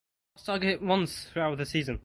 He 0.35 0.39
was 0.39 0.45
targeted 0.45 0.81
once 0.81 1.25
throughout 1.25 1.59
the 1.59 1.65
season. 1.67 1.99